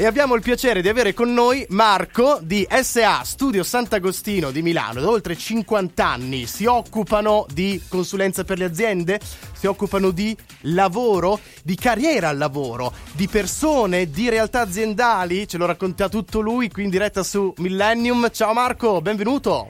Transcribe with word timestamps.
e 0.00 0.06
abbiamo 0.06 0.36
il 0.36 0.42
piacere 0.42 0.80
di 0.80 0.88
avere 0.88 1.12
con 1.12 1.34
noi 1.34 1.66
Marco 1.70 2.38
di 2.40 2.64
SA 2.70 3.24
Studio 3.24 3.64
Sant'Agostino 3.64 4.52
di 4.52 4.62
Milano. 4.62 5.00
Da 5.00 5.08
oltre 5.08 5.34
50 5.34 6.06
anni 6.06 6.46
si 6.46 6.66
occupano 6.66 7.46
di 7.52 7.82
consulenza 7.90 8.44
per 8.44 8.58
le 8.58 8.66
aziende, 8.66 9.18
si 9.20 9.66
occupano 9.66 10.12
di 10.12 10.36
lavoro, 10.60 11.40
di 11.64 11.74
carriera 11.74 12.28
al 12.28 12.38
lavoro, 12.38 12.92
di 13.16 13.26
persone, 13.26 14.08
di 14.08 14.28
realtà 14.28 14.60
aziendali. 14.60 15.48
Ce 15.48 15.58
lo 15.58 15.66
racconta 15.66 16.08
tutto 16.08 16.38
lui 16.38 16.70
qui 16.70 16.84
in 16.84 16.90
diretta 16.90 17.24
su 17.24 17.52
Millennium. 17.56 18.30
Ciao 18.30 18.52
Marco, 18.52 19.00
benvenuto. 19.00 19.66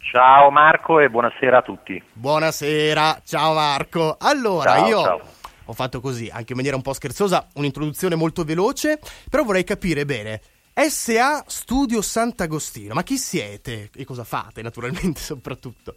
Ciao 0.00 0.50
Marco 0.50 1.00
e 1.00 1.08
buonasera 1.08 1.56
a 1.56 1.62
tutti. 1.62 2.02
Buonasera, 2.12 3.22
ciao 3.24 3.54
Marco. 3.54 4.18
Allora, 4.20 4.74
ciao, 4.74 4.86
io 4.86 5.02
ciao. 5.02 5.20
Ho 5.66 5.72
fatto 5.72 6.00
così, 6.00 6.30
anche 6.32 6.52
in 6.52 6.56
maniera 6.56 6.76
un 6.76 6.82
po' 6.82 6.92
scherzosa, 6.92 7.48
un'introduzione 7.54 8.14
molto 8.14 8.44
veloce, 8.44 8.98
però 9.28 9.42
vorrei 9.42 9.64
capire 9.64 10.04
bene. 10.04 10.40
SA 10.74 11.42
Studio 11.46 12.02
Sant'Agostino, 12.02 12.94
ma 12.94 13.02
chi 13.02 13.16
siete 13.16 13.88
e 13.96 14.04
cosa 14.04 14.24
fate 14.24 14.62
naturalmente 14.62 15.20
soprattutto? 15.24 15.94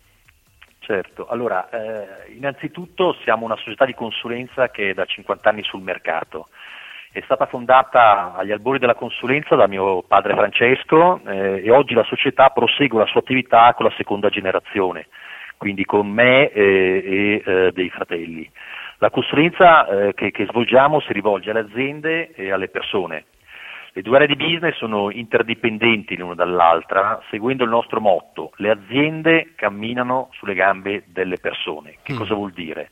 Certo, 0.79 1.27
allora, 1.27 1.69
eh, 1.69 2.31
innanzitutto 2.33 3.15
siamo 3.23 3.45
una 3.45 3.57
società 3.57 3.85
di 3.85 3.93
consulenza 3.93 4.69
che 4.69 4.89
è 4.89 4.93
da 4.93 5.05
50 5.05 5.49
anni 5.49 5.63
sul 5.63 5.81
mercato. 5.81 6.47
È 7.11 7.21
stata 7.25 7.45
fondata 7.45 8.33
agli 8.35 8.51
albori 8.51 8.79
della 8.79 8.95
consulenza 8.95 9.55
da 9.55 9.67
mio 9.67 10.01
padre 10.01 10.33
Francesco 10.33 11.19
eh, 11.25 11.61
e 11.63 11.69
oggi 11.69 11.93
la 11.93 12.05
società 12.05 12.49
prosegue 12.49 12.99
la 12.99 13.05
sua 13.05 13.19
attività 13.19 13.73
con 13.73 13.85
la 13.85 13.93
seconda 13.97 14.29
generazione, 14.29 15.07
quindi 15.57 15.85
con 15.85 16.07
me 16.07 16.49
eh, 16.51 17.43
e 17.43 17.43
eh, 17.45 17.71
dei 17.71 17.89
fratelli. 17.89 18.49
La 18.99 19.09
consulenza 19.09 19.88
eh, 19.88 20.13
che, 20.13 20.31
che 20.31 20.45
svolgiamo 20.49 20.99
si 21.02 21.13
rivolge 21.13 21.49
alle 21.49 21.62
aziende 21.62 22.31
e 22.34 22.52
alle 22.52 22.67
persone. 22.67 23.25
Le 23.94 24.02
due 24.02 24.17
aree 24.17 24.27
di 24.27 24.35
business 24.35 24.75
sono 24.75 25.09
interdipendenti 25.09 26.16
l'una 26.16 26.35
dall'altra, 26.35 27.19
seguendo 27.30 27.64
il 27.64 27.69
nostro 27.69 28.00
motto, 28.00 28.52
le 28.58 28.69
aziende 28.69 29.53
camminano 29.56 30.30
sulle 30.33 30.53
gambe 30.53 31.06
delle 31.08 31.38
persone. 31.38 31.95
Che 32.03 32.14
Mm. 32.14 32.17
cosa 32.17 32.33
vuol 32.36 32.52
dire? 32.52 32.91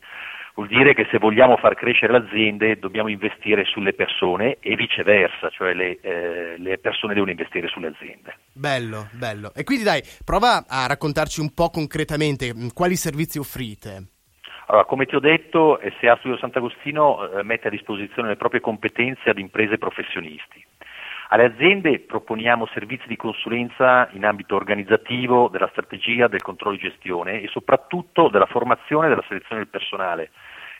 Vuol 0.55 0.69
dire 0.69 0.95
che 0.95 1.05
se 1.11 1.19
vogliamo 1.19 1.55
far 1.57 1.75
crescere 1.75 2.13
le 2.13 2.25
aziende 2.25 2.79
dobbiamo 2.79 3.09
investire 3.09 3.63
sulle 3.65 3.93
persone 3.93 4.57
e 4.59 4.75
viceversa, 4.75 5.49
cioè 5.51 5.73
le, 5.75 5.99
eh, 6.01 6.55
le 6.57 6.79
persone 6.79 7.13
devono 7.13 7.29
investire 7.31 7.67
sulle 7.67 7.93
aziende. 7.95 8.37
Bello, 8.53 9.07
bello. 9.11 9.51
E 9.53 9.63
quindi 9.63 9.83
dai, 9.83 10.01
prova 10.25 10.65
a 10.67 10.87
raccontarci 10.87 11.41
un 11.41 11.53
po' 11.53 11.69
concretamente 11.69 12.51
mh, 12.55 12.69
quali 12.73 12.95
servizi 12.95 13.37
offrite. 13.37 14.16
Allora, 14.69 14.83
come 14.83 15.05
ti 15.05 15.15
ho 15.15 15.21
detto, 15.21 15.79
SA 15.99 16.17
Studio 16.17 16.37
Sant'Agostino 16.37 17.29
eh, 17.29 17.43
mette 17.43 17.67
a 17.67 17.71
disposizione 17.71 18.27
le 18.27 18.35
proprie 18.35 18.59
competenze 18.59 19.29
ad 19.29 19.37
imprese 19.37 19.77
professionisti. 19.77 20.61
Alle 21.29 21.45
aziende 21.45 21.99
proponiamo 21.99 22.67
servizi 22.73 23.07
di 23.07 23.15
consulenza 23.15 24.09
in 24.11 24.25
ambito 24.25 24.55
organizzativo, 24.55 25.47
della 25.47 25.69
strategia, 25.69 26.27
del 26.27 26.41
controllo 26.41 26.75
di 26.75 26.81
gestione 26.81 27.41
e 27.41 27.47
soprattutto 27.47 28.27
della 28.27 28.45
formazione 28.45 29.05
e 29.05 29.09
della 29.09 29.23
selezione 29.25 29.61
del 29.61 29.69
personale, 29.69 30.31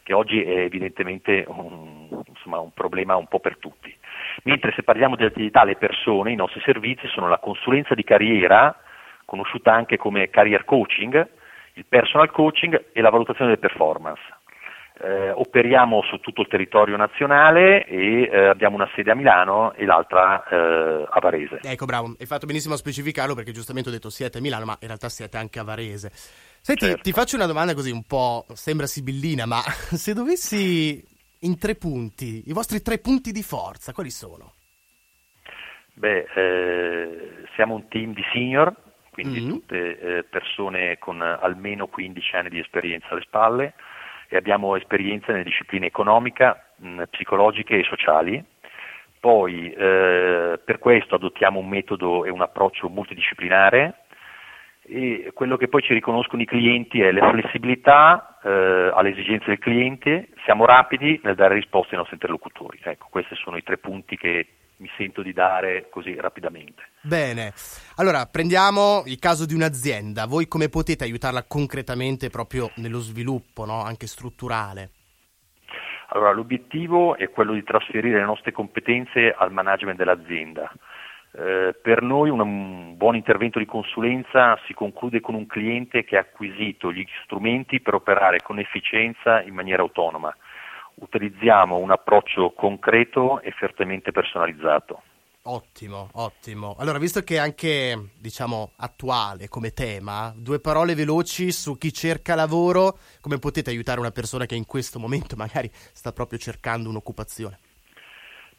che 0.03 0.13
oggi 0.13 0.41
è 0.41 0.59
evidentemente 0.59 1.45
un, 1.47 2.23
insomma, 2.27 2.59
un 2.59 2.73
problema 2.73 3.15
un 3.15 3.27
po' 3.27 3.39
per 3.39 3.57
tutti. 3.57 3.95
Mentre 4.43 4.73
se 4.73 4.83
parliamo 4.83 5.15
di 5.15 5.23
attività 5.23 5.61
alle 5.61 5.77
persone, 5.77 6.33
i 6.33 6.35
nostri 6.35 6.59
servizi 6.59 7.07
sono 7.07 7.29
la 7.29 7.39
consulenza 7.39 7.95
di 7.95 8.03
carriera, 8.03 8.77
conosciuta 9.23 9.73
anche 9.73 9.95
come 9.95 10.29
career 10.29 10.65
coaching, 10.65 11.35
il 11.77 11.85
personal 11.87 12.31
coaching 12.31 12.87
e 12.91 13.01
la 13.01 13.09
valutazione 13.09 13.51
delle 13.51 13.61
performance. 13.61 14.21
Eh, 14.99 15.29
operiamo 15.29 16.01
su 16.09 16.17
tutto 16.17 16.41
il 16.41 16.47
territorio 16.47 16.97
nazionale 16.97 17.85
e 17.85 18.23
eh, 18.23 18.47
abbiamo 18.47 18.77
una 18.77 18.89
sede 18.95 19.11
a 19.11 19.15
Milano 19.15 19.73
e 19.73 19.85
l'altra 19.85 20.43
eh, 20.43 21.07
a 21.07 21.19
Varese. 21.19 21.59
Ecco, 21.61 21.85
bravo, 21.85 22.15
hai 22.19 22.25
fatto 22.25 22.47
benissimo 22.47 22.73
a 22.73 22.77
specificarlo 22.77 23.35
perché 23.35 23.51
giustamente 23.51 23.89
ho 23.89 23.91
detto 23.91 24.09
siete 24.09 24.39
a 24.39 24.41
Milano, 24.41 24.65
ma 24.65 24.77
in 24.79 24.87
realtà 24.87 25.07
siete 25.07 25.37
anche 25.37 25.59
a 25.59 25.63
Varese. 25.63 26.09
Senti, 26.11 26.85
Certo. 26.85 27.01
ti 27.03 27.11
faccio 27.11 27.35
una 27.35 27.45
domanda 27.45 27.75
così 27.75 27.91
un 27.91 28.03
po', 28.07 28.45
sembra 28.53 28.87
sibillina, 28.87 29.45
ma 29.45 29.61
se 29.93 30.13
dovessi 30.13 31.05
in 31.41 31.59
tre 31.59 31.75
punti, 31.75 32.49
i 32.49 32.53
vostri 32.53 32.81
tre 32.81 32.97
punti 32.97 33.31
di 33.31 33.43
forza, 33.43 33.93
quali 33.93 34.09
sono? 34.09 34.53
Beh, 35.93 36.25
eh, 36.35 37.43
siamo 37.53 37.75
un 37.75 37.87
team 37.87 38.13
di 38.13 38.23
senior, 38.33 38.73
quindi 39.23 39.41
Mhm. 39.41 39.49
tutte 39.49 39.99
eh, 39.99 40.23
persone 40.25 40.99
con 40.99 41.21
almeno 41.23 41.87
15 41.87 42.35
anni 42.35 42.49
di 42.49 42.59
esperienza 42.59 43.07
alle 43.09 43.21
spalle 43.21 43.73
e 44.29 44.37
abbiamo 44.37 44.75
esperienza 44.75 45.31
nelle 45.31 45.43
discipline 45.43 45.87
economica, 45.87 46.67
mh, 46.75 47.03
psicologiche 47.09 47.79
e 47.79 47.83
sociali. 47.83 48.43
Poi 49.19 49.71
eh, 49.71 50.59
per 50.63 50.77
questo 50.77 51.15
adottiamo 51.15 51.59
un 51.59 51.67
metodo 51.67 52.25
e 52.25 52.29
un 52.29 52.41
approccio 52.41 52.89
multidisciplinare 52.89 54.03
e 54.83 55.31
quello 55.33 55.57
che 55.57 55.67
poi 55.67 55.81
ci 55.81 55.93
riconoscono 55.95 56.43
i 56.43 56.45
clienti 56.45 57.01
è 57.01 57.11
la 57.11 57.31
flessibilità 57.31 58.37
eh, 58.43 58.91
alle 58.93 59.09
esigenze 59.09 59.45
del 59.47 59.57
cliente, 59.57 60.27
siamo 60.43 60.65
rapidi 60.65 61.19
nel 61.23 61.33
dare 61.33 61.55
risposte 61.55 61.93
ai 61.93 61.97
nostri 61.97 62.17
interlocutori. 62.17 62.79
Ecco, 62.83 63.07
questi 63.09 63.33
sono 63.33 63.57
i 63.57 63.63
tre 63.63 63.79
punti 63.79 64.15
che 64.15 64.45
mi 64.77 64.89
sento 64.95 65.23
di 65.23 65.33
dare 65.33 65.87
così 65.89 66.13
rapidamente. 66.13 66.83
Bene, 67.07 67.53
allora 67.95 68.25
prendiamo 68.25 69.03
il 69.05 69.17
caso 69.17 69.45
di 69.45 69.53
un'azienda, 69.53 70.25
voi 70.25 70.45
come 70.49 70.67
potete 70.67 71.05
aiutarla 71.05 71.45
concretamente 71.47 72.29
proprio 72.29 72.69
nello 72.75 72.99
sviluppo, 72.99 73.63
no? 73.63 73.81
anche 73.81 74.07
strutturale? 74.07 74.89
Allora, 76.09 76.33
l'obiettivo 76.33 77.15
è 77.15 77.29
quello 77.29 77.53
di 77.53 77.63
trasferire 77.63 78.19
le 78.19 78.25
nostre 78.25 78.51
competenze 78.51 79.31
al 79.31 79.53
management 79.53 79.97
dell'azienda. 79.97 80.69
Eh, 81.31 81.75
per 81.81 82.01
noi 82.01 82.29
un, 82.29 82.41
un 82.41 82.97
buon 82.97 83.15
intervento 83.15 83.59
di 83.59 83.65
consulenza 83.65 84.59
si 84.65 84.73
conclude 84.73 85.21
con 85.21 85.35
un 85.35 85.47
cliente 85.47 86.03
che 86.03 86.17
ha 86.17 86.21
acquisito 86.21 86.91
gli 86.91 87.05
strumenti 87.23 87.79
per 87.79 87.93
operare 87.93 88.41
con 88.41 88.59
efficienza 88.59 89.41
in 89.43 89.53
maniera 89.53 89.81
autonoma. 89.81 90.35
Utilizziamo 90.95 91.77
un 91.77 91.91
approccio 91.91 92.51
concreto 92.51 93.39
e 93.39 93.51
fortemente 93.51 94.11
personalizzato. 94.11 95.03
Ottimo, 95.49 96.09
ottimo. 96.15 96.75
Allora, 96.77 96.99
visto 96.99 97.21
che 97.21 97.35
è 97.35 97.37
anche, 97.37 98.09
diciamo, 98.19 98.73
attuale 98.79 99.47
come 99.47 99.71
tema, 99.71 100.33
due 100.35 100.59
parole 100.59 100.93
veloci 100.93 101.53
su 101.53 101.77
chi 101.77 101.93
cerca 101.93 102.35
lavoro, 102.35 102.97
come 103.21 103.39
potete 103.39 103.69
aiutare 103.69 104.01
una 104.01 104.11
persona 104.11 104.45
che 104.45 104.55
in 104.55 104.65
questo 104.65 104.99
momento 104.99 105.37
magari 105.39 105.69
sta 105.71 106.11
proprio 106.11 106.37
cercando 106.37 106.89
un'occupazione? 106.89 107.59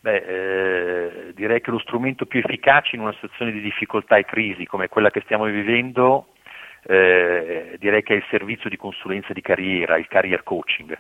Beh, 0.00 0.16
eh, 0.16 1.32
direi 1.34 1.60
che 1.60 1.71
lo 1.71 1.78
strumento 1.78 2.25
più 2.25 2.41
efficace 2.41 2.97
in 2.97 3.03
una 3.03 3.12
situazione 3.12 3.53
di 3.53 3.60
difficoltà 3.60 4.16
e 4.16 4.25
crisi 4.25 4.65
come 4.65 4.88
quella 4.88 5.10
che 5.10 5.21
stiamo 5.25 5.44
vivendo, 5.44 6.28
eh, 6.84 7.77
direi 7.78 8.03
che 8.03 8.15
è 8.15 8.16
il 8.16 8.25
servizio 8.31 8.71
di 8.71 8.78
consulenza 8.78 9.34
di 9.34 9.43
carriera, 9.43 9.98
il 9.98 10.09
career 10.09 10.43
coaching, 10.43 10.97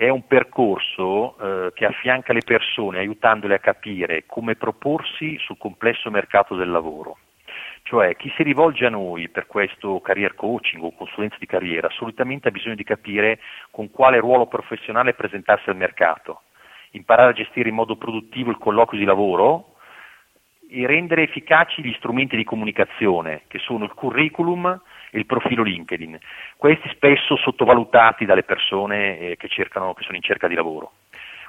che 0.00 0.06
è 0.06 0.08
un 0.08 0.26
percorso 0.26 1.36
eh, 1.36 1.72
che 1.74 1.84
affianca 1.84 2.32
le 2.32 2.40
persone 2.42 3.00
aiutandole 3.00 3.56
a 3.56 3.58
capire 3.58 4.24
come 4.24 4.56
proporsi 4.56 5.36
sul 5.36 5.58
complesso 5.58 6.10
mercato 6.10 6.56
del 6.56 6.70
lavoro. 6.70 7.18
Cioè 7.82 8.16
chi 8.16 8.32
si 8.34 8.42
rivolge 8.42 8.86
a 8.86 8.88
noi 8.88 9.28
per 9.28 9.46
questo 9.46 10.00
career 10.00 10.34
coaching 10.34 10.82
o 10.82 10.94
consulenza 10.94 11.36
di 11.38 11.44
carriera 11.44 11.90
solitamente 11.90 12.48
ha 12.48 12.50
bisogno 12.50 12.76
di 12.76 12.82
capire 12.82 13.40
con 13.70 13.90
quale 13.90 14.20
ruolo 14.20 14.46
professionale 14.46 15.12
presentarsi 15.12 15.68
al 15.68 15.76
mercato, 15.76 16.44
imparare 16.92 17.32
a 17.32 17.34
gestire 17.34 17.68
in 17.68 17.74
modo 17.74 17.96
produttivo 17.96 18.48
il 18.50 18.56
colloquio 18.56 18.98
di 18.98 19.04
lavoro 19.04 19.69
rendere 20.84 21.24
efficaci 21.24 21.82
gli 21.82 21.94
strumenti 21.98 22.36
di 22.36 22.44
comunicazione, 22.44 23.42
che 23.48 23.58
sono 23.58 23.84
il 23.84 23.92
curriculum 23.94 24.80
e 25.10 25.18
il 25.18 25.26
profilo 25.26 25.62
LinkedIn. 25.62 26.18
Questi 26.56 26.88
spesso 26.94 27.36
sottovalutati 27.36 28.24
dalle 28.24 28.44
persone 28.44 29.18
eh, 29.18 29.36
che, 29.36 29.48
cercano, 29.48 29.94
che 29.94 30.02
sono 30.04 30.16
in 30.16 30.22
cerca 30.22 30.48
di 30.48 30.54
lavoro. 30.54 30.92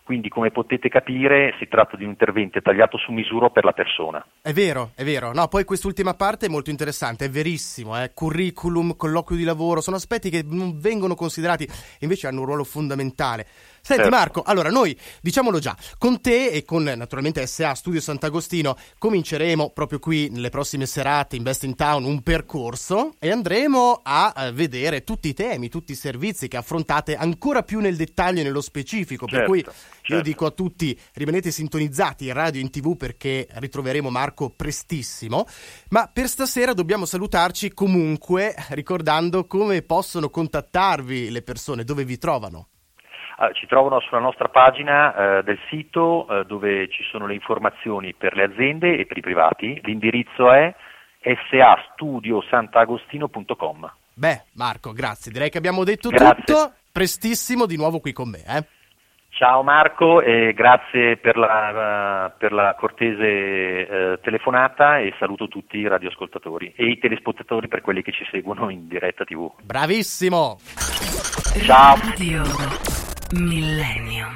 Quindi, 0.04 0.30
come 0.30 0.50
potete 0.50 0.90
capire, 0.90 1.54
si 1.60 1.68
tratta 1.68 1.96
di 1.96 2.04
un 2.04 2.10
intervento 2.10 2.60
tagliato 2.60 2.98
su 2.98 3.12
misura 3.12 3.50
per 3.50 3.64
la 3.64 3.72
persona. 3.72 4.26
È 4.42 4.52
vero, 4.52 4.92
è 4.96 5.04
vero. 5.04 5.32
No, 5.32 5.48
poi 5.48 5.64
quest'ultima 5.64 6.16
parte 6.16 6.48
è 6.48 6.50
molto 6.50 6.72
interessante, 6.72 7.26
è 7.26 7.30
verissimo. 7.30 8.02
Eh? 8.02 8.12
Curriculum, 8.14 8.96
colloquio 8.96 9.38
di 9.38 9.46
lavoro, 9.46 9.80
sono 9.80 9.98
aspetti 9.98 10.30
che 10.30 10.44
non 10.44 10.80
vengono 10.80 11.14
considerati, 11.14 11.68
invece 12.00 12.28
hanno 12.28 12.40
un 12.40 12.48
ruolo 12.48 12.64
fondamentale. 12.64 13.46
Senti 13.84 14.04
Certo. 14.04 14.16
Marco, 14.16 14.42
allora 14.44 14.70
noi, 14.70 14.98
diciamolo 15.22 15.58
già, 15.58 15.76
con 15.98 16.22
te 16.22 16.50
e 16.50 16.64
con 16.64 16.84
naturalmente 16.84 17.46
SA 17.48 17.74
Studio 17.74 18.00
Sant'Agostino 18.00 18.78
cominceremo 19.00 19.72
proprio 19.72 19.98
qui 19.98 20.30
nelle 20.30 20.50
prossime 20.50 20.86
serate 20.86 21.36
in 21.36 21.44
Best 21.44 21.64
in 21.64 21.76
Town 21.76 22.04
un 22.04 22.22
percorso 22.22 23.16
e 23.18 23.32
andremo 23.32 24.02
a 24.04 24.34
eh, 24.38 24.52
vedere 24.52 25.04
tutti 25.04 25.30
i 25.30 25.34
temi, 25.34 25.68
tutti 25.68 25.94
i 25.94 25.96
servizi 25.96 26.48
che 26.48 26.58
affrontate 26.58 27.16
ancora 27.16 27.64
più 27.64 27.80
nel 27.80 27.96
dettaglio 27.96 28.42
e 28.42 28.44
nello 28.44 28.62
specifico. 28.62 29.26
Per 29.26 29.40
Certo, 29.40 29.50
cui 29.50 29.60
io 29.60 29.74
certo. 30.02 30.22
dico 30.24 30.46
a 30.46 30.52
tutti 30.52 30.98
rimanete 31.14 31.50
sintonizzati 31.50 32.28
in 32.28 32.34
radio 32.34 32.62
e 32.62 32.64
in 32.64 32.70
tv 32.70 32.96
perché 32.96 33.48
ritroveremo 33.50 34.12
Marco 34.12 34.52
prestissimo. 34.52 35.48
Ma 35.90 36.08
per 36.08 36.30
stasera 36.30 36.74
dobbiamo 36.74 37.06
salutarci 37.06 37.74
comunque 37.74 38.54
ricordando 38.70 39.48
come 39.48 39.82
possono 39.82 40.30
contattarvi 40.30 41.32
le 41.32 41.42
persone, 41.42 41.84
dove 41.84 42.06
vi 42.06 42.18
trovano. 42.20 42.68
Ah, 43.42 43.52
ci 43.54 43.66
trovano 43.66 44.00
sulla 44.02 44.20
nostra 44.20 44.50
pagina 44.50 45.40
eh, 45.40 45.42
del 45.42 45.58
sito 45.68 46.28
eh, 46.30 46.46
dove 46.46 46.88
ci 46.90 47.02
sono 47.10 47.26
le 47.26 47.34
informazioni 47.34 48.14
per 48.14 48.36
le 48.36 48.44
aziende 48.44 49.00
e 49.00 49.08
per 49.08 49.18
i 49.18 49.22
privati. 49.22 49.82
L'indirizzo 49.84 50.52
è 50.52 50.72
sastudiosant'agostino.com. 51.50 53.92
Beh, 54.14 54.44
Marco, 54.54 54.94
grazie. 54.94 55.32
Direi 55.32 55.50
che 55.50 55.58
abbiamo 55.58 55.84
detto 55.84 56.10
Grazie. 56.10 56.36
tutto. 56.36 56.74
Prestissimo 56.92 57.66
di 57.66 57.78
nuovo 57.78 58.00
qui 58.00 58.14
con 58.14 58.30
me. 58.30 58.44
Eh? 58.48 58.64
Ciao 59.30 59.64
Marco 59.64 60.22
e 60.22 60.54
grazie 60.54 61.18
per 61.18 61.36
la, 61.36 62.32
per 62.38 62.52
la 62.52 62.76
cortese 62.78 63.24
eh, 63.24 64.20
telefonata 64.22 65.00
e 65.00 65.16
saluto 65.18 65.48
tutti 65.48 65.80
i 65.80 65.88
radioascoltatori 65.88 66.74
e 66.76 66.86
i 66.86 67.00
telespettatori 67.00 67.68
per 67.68 67.82
quelli 67.82 68.04
che 68.04 68.12
ci 68.12 68.24
seguono 68.30 68.70
in 68.70 68.88
diretta 68.88 69.24
TV. 69.24 69.52
Bravissimo! 69.64 70.60
Ciao! 71.66 71.96
Radio 71.96 73.01
Millennium. 73.34 74.30